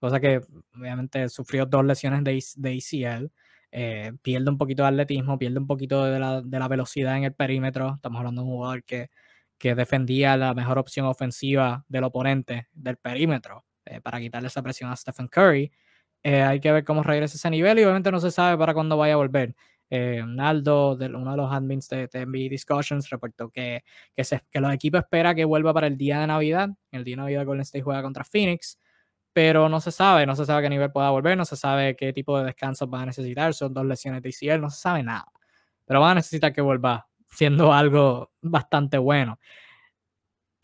[0.00, 0.40] Cosa que
[0.74, 3.32] obviamente sufrió dos lesiones de, de ACL.
[3.72, 7.24] Eh, pierde un poquito de atletismo, pierde un poquito de la, de la, velocidad en
[7.24, 7.94] el perímetro.
[7.96, 9.10] Estamos hablando de un jugador que,
[9.58, 14.90] que defendía la mejor opción ofensiva del oponente del perímetro eh, para quitarle esa presión
[14.90, 15.72] a Stephen Curry.
[16.22, 18.96] Eh, hay que ver cómo regresa ese nivel y obviamente no se sabe para cuándo
[18.96, 19.54] vaya a volver.
[19.90, 24.72] Naldo, de, uno de los admins de TNB Discussions, reportó que, que, se, que los
[24.72, 26.68] equipos espera que vuelva para el día de Navidad.
[26.90, 28.78] El día de Navidad Golden State juega contra Phoenix
[29.38, 31.94] pero no se sabe, no se sabe a qué nivel pueda volver, no se sabe
[31.94, 35.04] qué tipo de descansos va a necesitar, son dos lesiones de ICL, no se sabe
[35.04, 35.26] nada,
[35.84, 39.38] pero van a necesitar que vuelva siendo algo bastante bueno.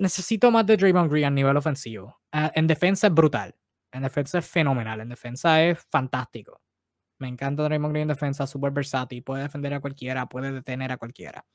[0.04, 2.20] Necesito más de Draymond Green a nivel ofensivo.
[2.30, 3.54] Ah, en defensa es brutal,
[3.90, 6.60] en defensa es fenomenal, en defensa es fantástico.
[7.18, 10.98] Me encanta Draymond Green en defensa, súper versátil, puede defender a cualquiera, puede detener a
[10.98, 11.46] cualquiera.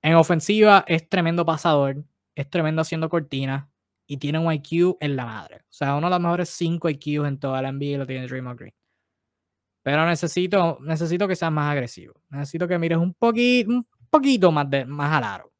[0.00, 2.02] En ofensiva es tremendo pasador,
[2.34, 3.66] es tremendo haciendo cortinas,
[4.06, 5.56] y tiene un IQ en la madre.
[5.56, 8.58] O sea, uno de los mejores 5 IQs en toda la NBA lo tiene Draymond
[8.58, 8.74] Green.
[9.82, 12.14] Pero necesito, necesito que seas más agresivo.
[12.30, 15.52] Necesito que mires un, poquito un poquito más, de, más a largo.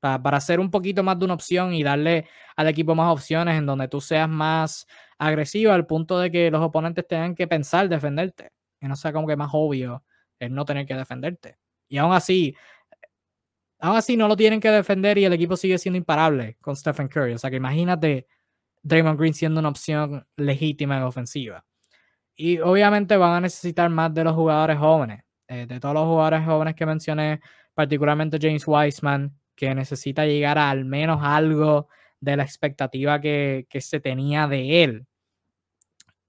[0.00, 3.58] Para, para hacer un poquito más de una opción y darle al equipo más opciones
[3.58, 4.86] en donde tú seas más
[5.18, 8.52] agresivo al punto de que los oponentes tengan que pensar defenderte.
[8.80, 10.04] Que no sea como que más obvio
[10.38, 11.58] el no tener que defenderte.
[11.88, 12.54] Y aún así,
[13.80, 17.08] Aún así, no lo tienen que defender y el equipo sigue siendo imparable con Stephen
[17.08, 17.34] Curry.
[17.34, 18.26] O sea que imagínate
[18.82, 21.64] Draymond Green siendo una opción legítima en ofensiva.
[22.34, 25.22] Y obviamente van a necesitar más de los jugadores jóvenes.
[25.48, 27.40] Eh, de todos los jugadores jóvenes que mencioné,
[27.74, 31.88] particularmente James Wiseman, que necesita llegar a al menos algo
[32.20, 35.06] de la expectativa que, que se tenía de él.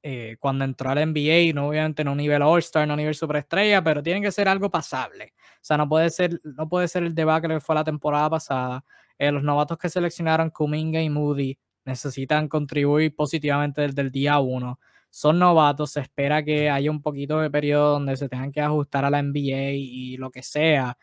[0.02, 4.20] Eh, cuando entró al NBA, no obviamente no nivel All-Star, no nivel superestrella, pero tiene
[4.22, 5.34] que ser algo pasable.
[5.38, 8.84] O sea, no puede ser, no puede ser el debacle que fue la temporada pasada.
[9.20, 14.80] Eh, los novatos que seleccionaron, Kuminga y Moody, necesitan contribuir positivamente desde el día uno.
[15.12, 19.06] Son novatos, se espera que haya un poquito de periodo donde se tengan que ajustar
[19.06, 20.98] a la NBA y lo que sea,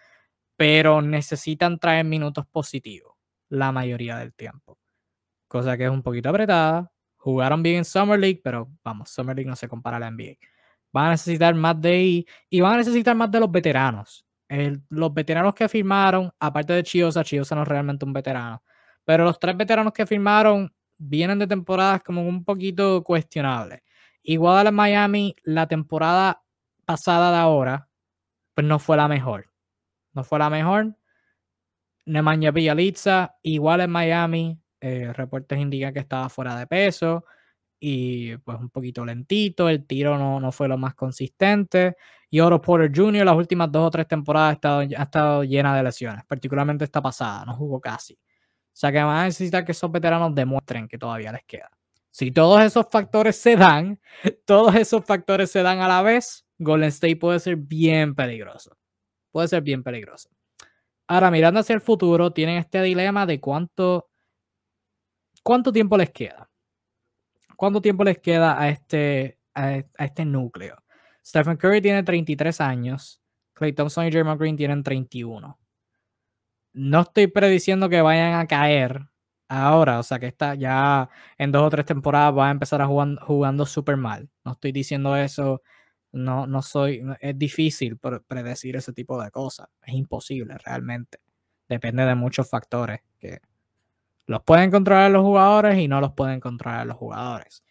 [0.56, 3.14] pero necesitan traer minutos positivos
[3.48, 4.78] la mayoría del tiempo.
[5.48, 6.90] Cosa que es un poquito apretada,
[7.26, 10.36] Jugaron bien en Summer League, pero vamos, Summer League no se compara a la NBA.
[10.92, 14.24] Van a necesitar más de ahí y van a necesitar más de los veteranos.
[14.90, 18.62] los veteranos que firmaron, aparte de Chiosa, Chiosa no es realmente un veterano,
[19.04, 23.80] pero los tres veteranos que firmaron vienen de temporadas como un poquito cuestionables.
[24.22, 26.44] Igual a Miami, la temporada
[26.84, 27.88] pasada de ahora,
[28.54, 29.50] pues no fue la mejor.
[30.16, 30.96] No fue la mejor.
[32.06, 37.24] Nemanja Bjelica, igual en Miami, eh, reportes indican que estaba fuera de peso
[37.78, 41.96] y pues un poquito lentito, el tiro no, no fue lo más consistente.
[42.30, 43.24] Y Otto Porter Jr.
[43.24, 47.02] las últimas dos o tres temporadas ha estado, ha estado llena de lesiones, particularmente esta
[47.02, 48.14] pasada, no jugó casi.
[48.14, 51.70] O sea que van a necesitar que esos veteranos demuestren que todavía les queda.
[52.10, 54.00] Si todos esos factores se dan,
[54.46, 58.76] todos esos factores se dan a la vez, Golden State puede ser bien peligroso.
[59.36, 60.30] Puede ser bien peligroso.
[61.06, 64.08] Ahora, mirando hacia el futuro, tienen este dilema de cuánto,
[65.42, 66.48] cuánto tiempo les queda.
[67.54, 70.82] ¿Cuánto tiempo les queda a este, a, este núcleo?
[71.22, 73.20] Stephen Curry tiene 33 años.
[73.52, 75.58] Clay Thompson y Jeremy Green tienen 31.
[76.72, 79.02] No estoy prediciendo que vayan a caer
[79.48, 82.86] ahora, o sea que está ya en dos o tres temporadas va a empezar a
[82.86, 84.30] jugar jugando súper mal.
[84.46, 85.60] No estoy diciendo eso,
[86.16, 91.18] no, no soy, es difícil predecir ese tipo de cosas, es imposible realmente.
[91.68, 93.40] Depende de muchos factores que
[94.26, 97.62] los pueden controlar los jugadores y no los pueden controlar los jugadores.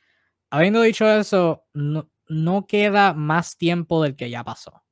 [0.52, 4.72] Habiendo dicho eso, no, queda más tiempo del que ya pasó.
[4.72, 4.84] O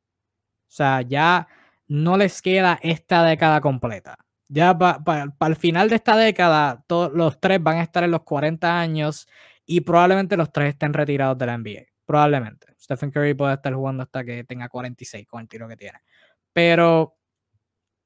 [0.67, 1.47] sea, ya
[1.87, 4.17] no les queda esta década completa.
[4.47, 8.23] Ya para el final de esta década, todos los tres van a estar en los
[8.23, 9.27] 40 años
[9.65, 11.92] y probablemente los tres estén retirados de la NBA.
[12.05, 12.75] Probablemente.
[12.79, 15.99] Stephen Curry puede estar jugando hasta que tenga 46 con el tiro que tiene.
[16.51, 17.17] Pero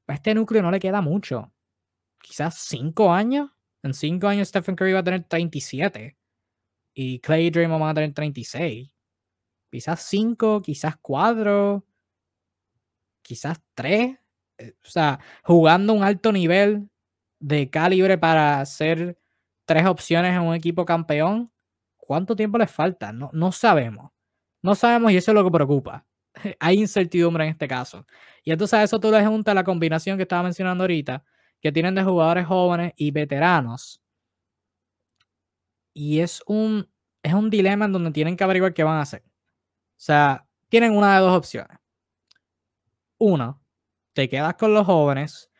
[0.07, 1.51] a este núcleo no le queda mucho
[2.21, 3.49] quizás cinco años.
[3.83, 6.17] En cinco años Stephen Curry va a tener 37
[6.93, 8.91] y Clay y Draymond van a tener 36.
[9.71, 11.85] Quizás cinco, quizás cuatro,
[13.21, 14.17] quizás tres.
[14.57, 16.89] Eh, o sea, jugando un alto nivel
[17.39, 19.17] de calibre para ser
[19.65, 21.51] tres opciones en un equipo campeón.
[22.07, 23.11] ¿Cuánto tiempo les falta?
[23.11, 24.11] No, no sabemos.
[24.61, 26.05] No sabemos y eso es lo que preocupa.
[26.59, 28.05] Hay incertidumbre en este caso.
[28.45, 31.21] Y entonces a eso tú le juntas la combinación que estaba mencionando ahorita
[31.61, 34.01] que tienen de jugadores jóvenes y veteranos.
[35.93, 36.89] Y es un,
[37.23, 39.23] es un dilema en donde tienen que averiguar qué van a hacer.
[39.25, 39.31] O
[39.97, 41.77] sea, tienen una de dos opciones.
[43.17, 43.61] Uno,
[44.13, 45.51] te quedas con los jóvenes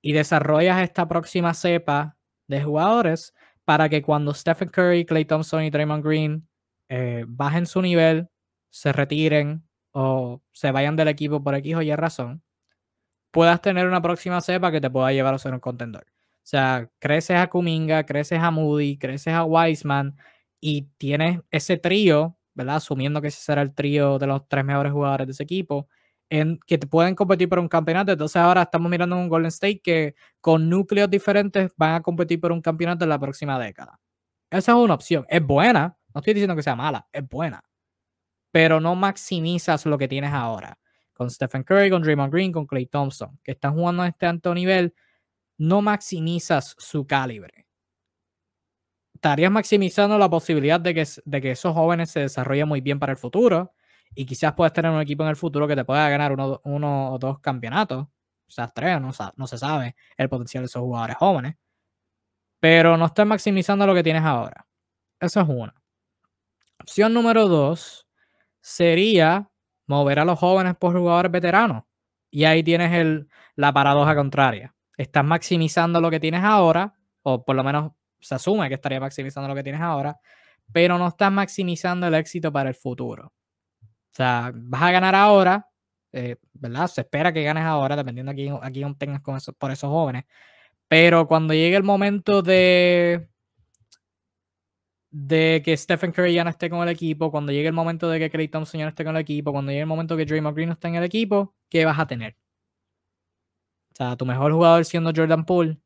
[0.00, 3.34] y desarrollas esta próxima cepa de jugadores
[3.68, 6.48] para que cuando Stephen Curry, Clay Thompson y Draymond Green
[6.88, 8.30] eh, bajen su nivel,
[8.70, 12.42] se retiren o se vayan del equipo por X o Y razón,
[13.30, 16.06] puedas tener una próxima cepa que te pueda llevar a ser un contendor.
[16.08, 20.16] O sea, creces a Kuminga, creces a Moody, creces a Wiseman
[20.62, 22.76] y tienes ese trío, ¿verdad?
[22.76, 25.88] Asumiendo que ese será el trío de los tres mejores jugadores de ese equipo,
[26.28, 28.12] que te pueden competir por un campeonato.
[28.12, 32.52] Entonces ahora estamos mirando un Golden State que con núcleos diferentes van a competir por
[32.52, 33.98] un campeonato en la próxima década.
[34.50, 35.26] Esa es una opción.
[35.28, 35.96] Es buena.
[36.14, 37.06] No estoy diciendo que sea mala.
[37.12, 37.62] Es buena.
[38.50, 40.78] Pero no maximizas lo que tienes ahora
[41.18, 44.54] con Stephen Curry, con Draymond Green, con Clay Thompson, que están jugando a este alto
[44.54, 44.94] nivel,
[45.58, 47.66] no maximizas su calibre.
[49.14, 53.10] Estarías maximizando la posibilidad de que, de que esos jóvenes se desarrollen muy bien para
[53.10, 53.72] el futuro
[54.14, 57.12] y quizás puedas tener un equipo en el futuro que te pueda ganar uno, uno
[57.12, 58.08] o dos campeonatos,
[58.46, 61.56] quizás tres, no, no se sabe el potencial de esos jugadores jóvenes,
[62.60, 64.66] pero no estás maximizando lo que tienes ahora.
[65.20, 65.74] Eso es una.
[66.80, 68.06] Opción número dos
[68.60, 69.50] sería
[69.86, 71.84] mover a los jóvenes por jugadores veteranos.
[72.30, 74.74] Y ahí tienes el, la paradoja contraria.
[74.96, 79.48] Estás maximizando lo que tienes ahora, o por lo menos se asume que estaría maximizando
[79.48, 80.18] lo que tienes ahora,
[80.72, 83.32] pero no estás maximizando el éxito para el futuro.
[84.18, 85.68] O sea, vas a ganar ahora,
[86.12, 86.88] eh, ¿verdad?
[86.88, 90.24] Se espera que ganes ahora, dependiendo de a quién, tengas con por esos jóvenes.
[90.88, 93.28] Pero cuando llegue el momento de
[95.10, 98.18] de que Stephen Curry ya no esté con el equipo, cuando llegue el momento de
[98.18, 100.54] que Clay Thompson ya no esté con el equipo, cuando llegue el momento que Draymond
[100.56, 102.36] Green no esté en el equipo, ¿qué vas a tener?
[103.92, 105.78] O sea, tu mejor jugador siendo Jordan Poole.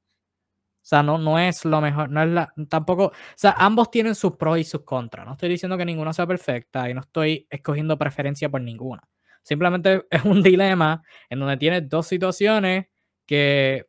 [0.83, 4.17] O sea, no, no es lo mejor, no es la, tampoco, o sea, ambos tienen
[4.17, 5.25] sus pros y sus contras.
[5.25, 9.03] No estoy diciendo que ninguna sea perfecta y no estoy escogiendo preferencia por ninguna.
[9.45, 12.87] Simplemente es un dilema en donde tienes dos situaciones
[13.27, 13.87] que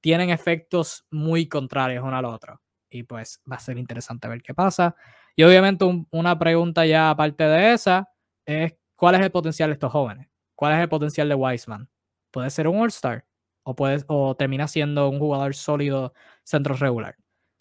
[0.00, 4.42] tienen efectos muy contrarios una a la otra y pues va a ser interesante ver
[4.42, 4.96] qué pasa.
[5.36, 8.08] Y obviamente una pregunta ya aparte de esa
[8.46, 11.88] es cuál es el potencial de estos jóvenes, cuál es el potencial de Wiseman.
[12.30, 13.24] ¿Puede ser un All-Star
[13.62, 17.16] o, puede, o termina siendo un jugador sólido centro regular?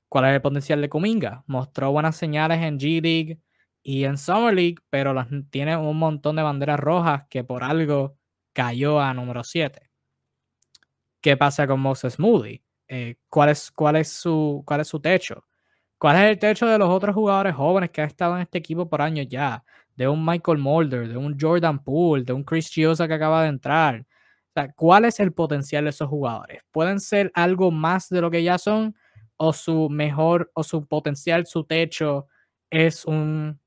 [0.10, 1.44] ¿Cuál es el potencial de Kuminga?
[1.48, 3.40] Mostró buenas señales en G-League
[3.84, 5.16] y en Summer League, pero
[5.50, 8.18] tiene un montón de banderas rojas que por algo
[8.54, 9.90] cayó a número 7.
[11.22, 12.62] ¿Qué pasa con Moses Moody?
[12.88, 15.46] Eh, cuál, es, cuál, es su, cuál es su techo.
[15.98, 18.90] ¿Cuál es el techo de los otros jugadores jóvenes que han estado en este equipo
[18.90, 19.64] por años ya?
[19.96, 23.50] De un Michael Mulder, de un Jordan Poole, de un Chris Chiosa que acaba de
[23.50, 24.06] entrar,
[24.52, 26.62] O sea, ¿cuál es el potencial de esos jugadores?
[26.72, 28.96] ¿Pueden ser algo más de lo que ya son?
[29.38, 32.28] ¿O su mejor, o su potencial, su techo
[32.70, 33.60] es un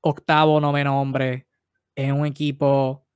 [0.00, 1.46] octavo, noveno hombre
[1.94, 3.06] en un equipo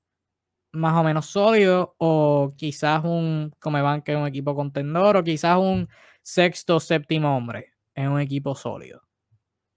[0.73, 1.97] más o menos sólido?
[1.99, 5.17] ¿O quizás un, como van que un equipo contendor?
[5.17, 5.89] ¿O quizás un
[6.23, 9.03] sexto, séptimo hombre en un equipo sólido?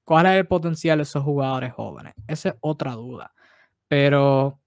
[0.03, 2.14] ¿Cuál es el potencial de esos jugadores jóvenes?
[2.28, 3.34] Esa es otra duda.
[3.88, 4.59] Pero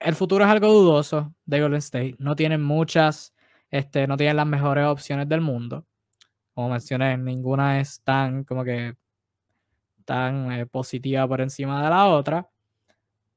[0.00, 2.16] el futuro es algo dudoso de Golden State.
[2.18, 3.34] No tienen muchas,
[3.70, 5.86] este, no tienen las mejores opciones del mundo.
[6.54, 8.96] Como mencioné, ninguna es tan como que
[10.04, 12.48] tan eh, positiva por encima de la otra.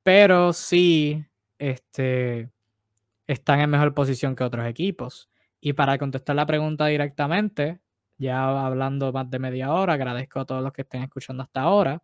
[0.04, 1.24] Pero sí,
[1.60, 2.50] este,
[3.28, 5.30] están en mejor posición que otros equipos.
[5.60, 7.82] Y para contestar la pregunta directamente,
[8.18, 12.04] ya hablando más de media hora, agradezco a todos los que estén escuchando hasta ahora.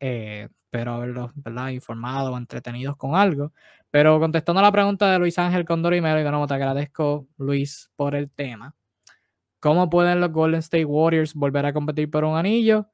[0.00, 1.70] Eh, espero haberlos ¿verdad?
[1.70, 3.52] informado o entretenidos con algo.
[3.90, 7.90] Pero contestando a la pregunta de Luis Ángel Condorimero, y de nuevo te agradezco, Luis,
[7.96, 8.74] por el tema.
[9.60, 12.86] ¿Cómo pueden los Golden State Warriors volver a competir por un anillo?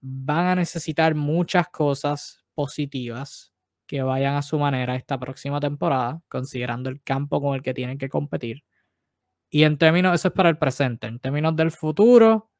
[0.00, 3.54] Van a necesitar muchas cosas positivas
[3.86, 7.98] que vayan a su manera esta próxima temporada, considerando el campo con el que tienen
[7.98, 8.62] que competir.
[9.48, 11.06] Y en términos, eso es para el presente.
[11.06, 12.50] En términos del futuro,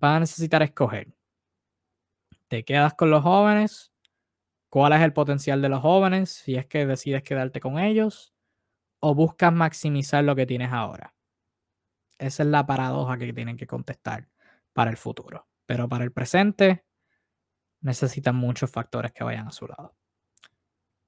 [0.00, 1.08] van a necesitar escoger
[2.50, 3.92] te quedas con los jóvenes,
[4.68, 8.34] cuál es el potencial de los jóvenes, si es que decides quedarte con ellos,
[8.98, 11.14] o buscas maximizar lo que tienes ahora.
[12.18, 14.28] Esa es la paradoja que tienen que contestar
[14.72, 15.46] para el futuro.
[15.64, 16.84] Pero para el presente
[17.82, 19.94] necesitan muchos factores que vayan a su lado.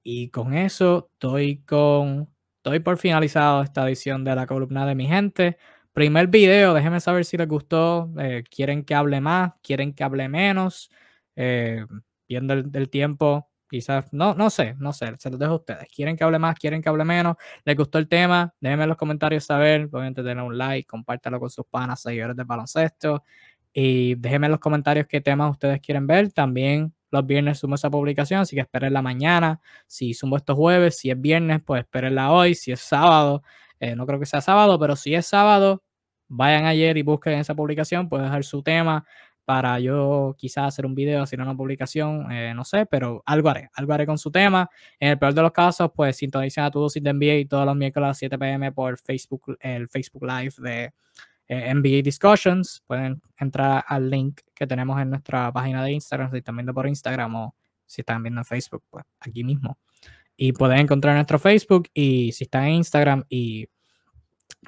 [0.01, 2.33] Y con eso doy con
[2.63, 5.57] doy por finalizado esta edición de la columna de mi gente.
[5.91, 10.29] Primer video, déjenme saber si les gustó, eh, quieren que hable más, quieren que hable
[10.29, 10.89] menos.
[11.35, 11.85] Eh,
[12.27, 15.87] viendo el, tiempo, quizás, no, no sé, no sé, se los dejo a ustedes.
[15.93, 16.55] ¿Quieren que hable más?
[16.57, 17.35] ¿Quieren que hable menos?
[17.65, 18.53] ¿Les gustó el tema?
[18.59, 22.43] Déjenme en los comentarios saber, obviamente tener un like, compártelo con sus panas, seguidores de
[22.43, 23.23] baloncesto.
[23.73, 26.31] Y déjenme en los comentarios qué temas ustedes quieren ver.
[26.31, 29.61] También los viernes sumo esa publicación, así que esperen la mañana.
[29.87, 32.55] Si sumo estos jueves, si es viernes, pues espérenla hoy.
[32.55, 33.43] Si es sábado,
[33.79, 35.83] eh, no creo que sea sábado, pero si es sábado,
[36.27, 39.05] vayan ayer y busquen esa publicación, pueden dejar su tema,
[39.45, 43.69] para yo quizás hacer un video, hacer una publicación, eh, no sé, pero algo haré,
[43.73, 44.69] algo haré con su tema.
[44.99, 47.75] En el peor de los casos, pues sintonicen a tu dosis de NBA todos los
[47.75, 50.93] miércoles a las 7 pm por Facebook, el Facebook Live de
[51.47, 52.83] eh, NBA Discussions.
[52.87, 56.87] Pueden entrar al link que tenemos en nuestra página de Instagram, si están viendo por
[56.87, 59.77] Instagram o si están viendo en Facebook, pues aquí mismo.
[60.35, 63.67] Y pueden encontrar nuestro Facebook y si están en Instagram y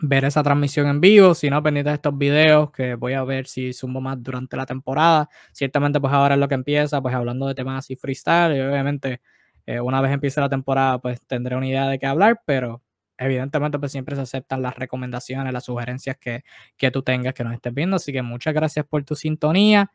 [0.01, 3.47] ver esa transmisión en vivo, si no, pendientes de estos videos que voy a ver
[3.47, 5.29] si sumo más durante la temporada.
[5.51, 9.21] Ciertamente, pues ahora es lo que empieza, pues hablando de temas así freestyle y obviamente
[9.65, 12.83] eh, una vez empiece la temporada, pues tendré una idea de qué hablar, pero
[13.17, 16.43] evidentemente pues siempre se aceptan las recomendaciones, las sugerencias que,
[16.77, 17.95] que tú tengas, que nos estés viendo.
[17.95, 19.91] Así que muchas gracias por tu sintonía.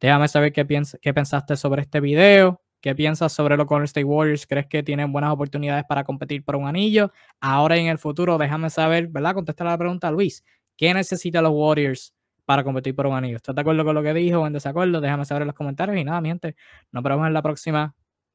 [0.00, 0.66] Déjame saber qué,
[1.00, 2.60] qué pensaste sobre este video.
[2.82, 4.44] ¿Qué piensas sobre los Golden State Warriors?
[4.44, 7.12] ¿Crees que tienen buenas oportunidades para competir por un anillo?
[7.40, 9.34] Ahora y en el futuro, déjame saber, ¿verdad?
[9.34, 10.44] Contestar la pregunta, Luis.
[10.76, 12.12] ¿Qué necesitan los Warriors
[12.44, 13.36] para competir por un anillo?
[13.36, 15.00] ¿Estás de acuerdo con lo que dijo o en desacuerdo?
[15.00, 15.96] Déjame saber en los comentarios.
[15.96, 16.56] Y nada, mi gente,
[16.90, 17.94] nos vemos en la próxima.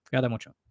[0.10, 0.67] Fíjate mucho.